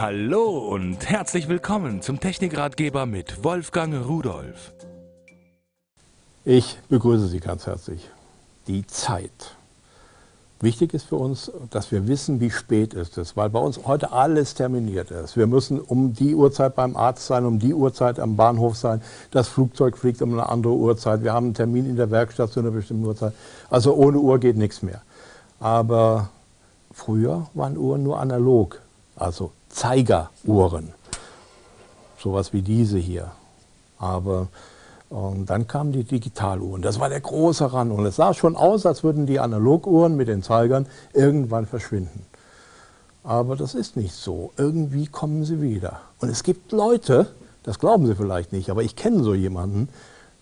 Hallo 0.00 0.58
und 0.58 1.10
herzlich 1.10 1.48
willkommen 1.48 2.02
zum 2.02 2.20
Technikratgeber 2.20 3.04
mit 3.04 3.42
Wolfgang 3.42 4.06
Rudolf. 4.06 4.72
Ich 6.44 6.78
begrüße 6.88 7.26
Sie 7.26 7.40
ganz 7.40 7.66
herzlich. 7.66 8.08
Die 8.68 8.86
Zeit. 8.86 9.56
Wichtig 10.60 10.94
ist 10.94 11.06
für 11.06 11.16
uns, 11.16 11.50
dass 11.70 11.90
wir 11.90 12.06
wissen, 12.06 12.38
wie 12.38 12.52
spät 12.52 12.94
ist 12.94 13.18
es, 13.18 13.36
weil 13.36 13.50
bei 13.50 13.58
uns 13.58 13.88
heute 13.88 14.12
alles 14.12 14.54
terminiert 14.54 15.10
ist. 15.10 15.36
Wir 15.36 15.48
müssen 15.48 15.80
um 15.80 16.14
die 16.14 16.36
Uhrzeit 16.36 16.76
beim 16.76 16.94
Arzt 16.96 17.26
sein, 17.26 17.44
um 17.44 17.58
die 17.58 17.74
Uhrzeit 17.74 18.20
am 18.20 18.36
Bahnhof 18.36 18.76
sein. 18.76 19.02
Das 19.32 19.48
Flugzeug 19.48 19.98
fliegt 19.98 20.22
um 20.22 20.32
eine 20.32 20.48
andere 20.48 20.74
Uhrzeit. 20.74 21.24
Wir 21.24 21.32
haben 21.32 21.46
einen 21.46 21.54
Termin 21.54 21.90
in 21.90 21.96
der 21.96 22.12
Werkstatt 22.12 22.52
zu 22.52 22.60
einer 22.60 22.70
bestimmten 22.70 23.04
Uhrzeit. 23.04 23.32
Also 23.68 23.94
ohne 23.94 24.18
Uhr 24.18 24.38
geht 24.38 24.58
nichts 24.58 24.80
mehr. 24.80 25.02
Aber 25.58 26.30
früher 26.92 27.48
waren 27.54 27.76
Uhren 27.76 28.04
nur 28.04 28.20
analog, 28.20 28.80
also 29.16 29.50
Zeigeruhren. 29.68 30.92
Sowas 32.18 32.52
wie 32.52 32.62
diese 32.62 32.98
hier. 32.98 33.30
Aber 33.98 34.48
und 35.10 35.48
dann 35.48 35.66
kamen 35.66 35.92
die 35.92 36.04
Digitaluhren. 36.04 36.82
Das 36.82 37.00
war 37.00 37.08
der 37.08 37.20
große 37.20 37.72
Rand. 37.72 37.92
Und 37.92 38.04
es 38.04 38.16
sah 38.16 38.34
schon 38.34 38.56
aus, 38.56 38.84
als 38.84 39.02
würden 39.02 39.26
die 39.26 39.40
Analoguhren 39.40 40.16
mit 40.16 40.28
den 40.28 40.42
Zeigern 40.42 40.86
irgendwann 41.14 41.66
verschwinden. 41.66 42.26
Aber 43.24 43.56
das 43.56 43.74
ist 43.74 43.96
nicht 43.96 44.14
so. 44.14 44.52
Irgendwie 44.56 45.06
kommen 45.06 45.44
sie 45.44 45.62
wieder. 45.62 46.00
Und 46.20 46.28
es 46.28 46.42
gibt 46.42 46.72
Leute, 46.72 47.26
das 47.62 47.78
glauben 47.78 48.06
Sie 48.06 48.14
vielleicht 48.14 48.52
nicht, 48.52 48.70
aber 48.70 48.82
ich 48.82 48.96
kenne 48.96 49.22
so 49.22 49.34
jemanden, 49.34 49.88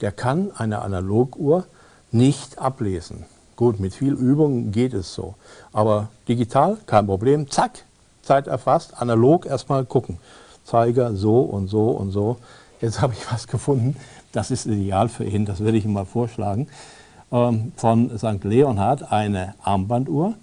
der 0.00 0.12
kann 0.12 0.50
eine 0.56 0.82
Analoguhr 0.82 1.64
nicht 2.10 2.58
ablesen. 2.58 3.24
Gut, 3.56 3.80
mit 3.80 3.94
viel 3.94 4.14
Übung 4.14 4.72
geht 4.72 4.94
es 4.94 5.14
so. 5.14 5.34
Aber 5.72 6.08
digital, 6.28 6.78
kein 6.86 7.06
Problem. 7.06 7.50
Zack, 7.50 7.84
Zeit 8.24 8.46
erfasst, 8.46 9.00
analog 9.00 9.46
erstmal 9.46 9.84
gucken. 9.84 10.18
Zeiger 10.64 11.14
so 11.14 11.40
und 11.40 11.68
so 11.68 11.90
und 11.90 12.10
so. 12.10 12.38
Jetzt 12.80 13.00
habe 13.00 13.12
ich 13.12 13.20
was 13.32 13.46
gefunden, 13.46 13.96
das 14.32 14.50
ist 14.50 14.66
ideal 14.66 15.08
für 15.08 15.24
ihn, 15.24 15.44
das 15.44 15.62
werde 15.62 15.78
ich 15.78 15.84
ihm 15.84 15.92
mal 15.92 16.06
vorschlagen. 16.06 16.68
Ähm, 17.30 17.72
von 17.76 18.16
St. 18.18 18.44
Leonhard 18.44 19.12
eine 19.12 19.54
Armbanduhr, 19.62 20.34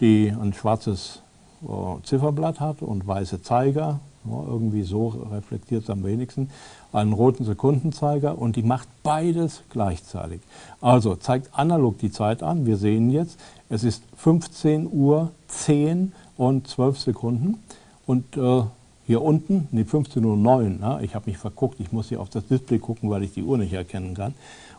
die 0.00 0.28
ein 0.28 0.52
schwarzes 0.52 1.22
äh, 1.62 2.02
Zifferblatt 2.02 2.60
hat 2.60 2.82
und 2.82 3.06
weiße 3.06 3.42
Zeiger, 3.42 4.00
irgendwie 4.28 4.82
so 4.82 5.08
reflektiert 5.30 5.84
es 5.84 5.90
am 5.90 6.04
wenigsten, 6.04 6.50
einen 6.92 7.12
roten 7.12 7.44
Sekundenzeiger 7.44 8.36
und 8.38 8.56
die 8.56 8.62
macht 8.62 8.88
beides 9.02 9.62
gleichzeitig. 9.70 10.40
Also 10.80 11.16
zeigt 11.16 11.56
analog 11.56 11.98
die 11.98 12.10
Zeit 12.10 12.42
an, 12.42 12.66
wir 12.66 12.76
sehen 12.76 13.10
jetzt, 13.10 13.38
es 13.68 13.84
ist 13.84 14.02
15 14.16 14.88
Uhr 14.90 15.30
10 15.48 16.12
und 16.36 16.68
12 16.68 16.98
Sekunden 16.98 17.58
und 18.06 18.36
äh, 18.36 18.62
hier 19.06 19.22
unten, 19.22 19.68
die 19.70 19.84
15.09 19.84 20.24
Uhr, 20.24 20.62
ne, 20.62 20.98
ich 21.02 21.14
habe 21.14 21.30
mich 21.30 21.38
verguckt, 21.38 21.78
ich 21.78 21.92
muss 21.92 22.08
hier 22.08 22.20
auf 22.20 22.28
das 22.28 22.46
Display 22.46 22.78
gucken, 22.78 23.08
weil 23.08 23.22
ich 23.22 23.32
die 23.32 23.44
Uhr 23.44 23.56
nicht 23.56 23.72
erkennen 23.72 24.14
kann. 24.14 24.34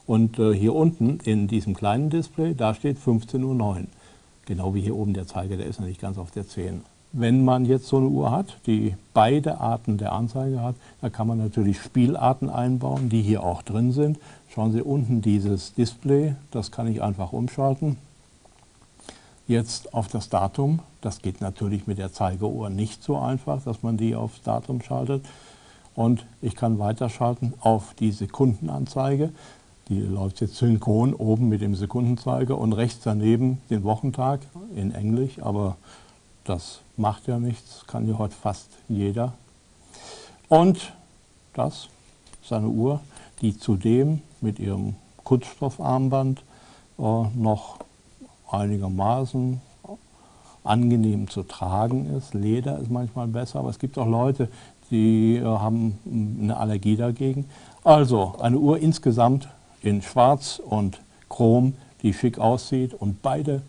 Und 0.06 0.38
äh, 0.38 0.54
hier 0.54 0.76
unten 0.76 1.20
in 1.24 1.48
diesem 1.48 1.74
kleinen 1.74 2.10
Display, 2.10 2.54
da 2.54 2.74
steht 2.74 2.98
15.09 2.98 3.44
Uhr. 3.44 3.78
Genau 4.46 4.74
wie 4.74 4.82
hier 4.82 4.96
oben 4.96 5.14
der 5.14 5.28
Zeiger, 5.28 5.56
der 5.56 5.66
ist 5.66 5.80
noch 5.80 5.88
nicht 5.88 6.02
ganz 6.02 6.18
auf 6.18 6.32
der 6.32 6.48
10. 6.48 6.82
Wenn 7.14 7.46
man 7.46 7.66
jetzt 7.66 7.88
so 7.88 7.98
eine 7.98 8.08
Uhr 8.08 8.32
hat, 8.32 8.58
die 8.66 8.96
beide 9.14 9.62
Arten 9.62 9.98
der 9.98 10.12
Anzeige 10.12 10.62
hat, 10.62 10.76
da 11.02 11.10
kann 11.10 11.28
man 11.28 11.38
natürlich 11.38 11.80
Spielarten 11.80 12.50
einbauen, 12.50 13.10
die 13.10 13.22
hier 13.22 13.44
auch 13.44 13.62
drin 13.62 13.94
sind. 13.94 14.20
Schauen 14.54 14.74
Sie 14.74 14.82
unten 14.82 15.22
dieses 15.22 15.74
Display, 15.74 16.36
das 16.52 16.72
kann 16.72 16.88
ich 16.88 17.02
einfach 17.02 17.32
umschalten 17.32 17.98
jetzt 19.48 19.94
auf 19.94 20.08
das 20.08 20.30
Datum. 20.30 20.80
Das 21.02 21.22
geht 21.22 21.42
natürlich 21.42 21.88
mit 21.88 21.98
der 21.98 22.12
Zeigeuhr 22.12 22.70
nicht 22.70 23.04
so 23.04 23.18
einfach, 23.18 23.64
dass 23.64 23.84
man 23.84 23.98
die 23.98 24.16
aufs 24.16 24.42
Datum 24.42 24.82
schaltet. 24.82 25.26
Und 25.96 26.26
ich 26.42 26.56
kann 26.56 26.80
weiterschalten 26.80 27.54
auf 27.60 27.94
die 27.96 28.12
Sekundenanzeige. 28.12 29.32
Die 29.90 30.00
läuft 30.00 30.42
jetzt 30.42 30.58
synchron 30.58 31.14
oben 31.14 31.48
mit 31.48 31.62
dem 31.62 31.74
Sekundenzeiger 31.74 32.58
und 32.58 32.74
rechts 32.74 33.02
daneben 33.04 33.62
den 33.70 33.84
Wochentag 33.84 34.42
in 34.76 34.94
Englisch, 34.94 35.42
aber 35.42 35.78
das 36.44 36.82
macht 36.98 37.28
ja 37.28 37.40
nichts, 37.40 37.86
kann 37.88 38.08
ja 38.08 38.18
heute 38.18 38.36
fast 38.36 38.70
jeder. 38.90 39.34
Und 40.50 40.94
das 41.54 41.88
ist 42.44 42.54
eine 42.54 42.68
Uhr, 42.68 43.00
die 43.42 43.58
zudem 43.58 44.22
mit 44.42 44.60
ihrem 44.60 44.96
Kunststoffarmband 45.24 46.40
äh, 47.00 47.02
noch 47.02 47.80
einigermaßen 48.50 49.62
angenehm 50.64 51.30
zu 51.30 51.44
tragen 51.44 52.14
ist. 52.18 52.34
Leder 52.34 52.80
ist 52.80 52.92
manchmal 52.92 53.28
besser, 53.28 53.60
aber 53.60 53.70
es 53.70 53.80
gibt 53.80 53.98
auch 53.98 54.08
Leute, 54.08 54.50
die 54.92 55.38
äh, 55.38 55.44
haben 55.44 55.98
eine 56.42 56.58
Allergie 56.58 56.96
dagegen. 56.96 57.46
Also 57.84 58.36
eine 58.40 58.58
Uhr 58.58 58.80
insgesamt 58.80 59.48
in 59.82 60.02
Schwarz 60.02 60.62
und 60.64 61.00
Chrom, 61.30 61.74
die 62.04 62.14
schick 62.14 62.40
aussieht 62.40 62.94
und 62.94 63.22
beide 63.22 63.62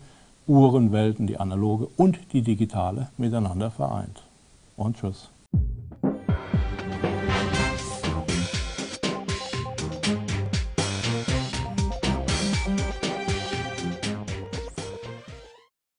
Uhrenwelten, 0.47 1.27
die 1.27 1.39
analoge 1.39 1.87
und 1.95 2.17
die 2.33 2.41
digitale, 2.41 3.09
miteinander 3.17 3.71
vereint. 3.71 4.23
Und 4.75 4.97
tschüss. 4.97 5.29